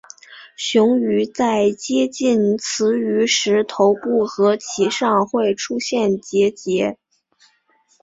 [0.55, 6.97] 雄鱼在接近雌鱼时头部和鳍上会出现结节。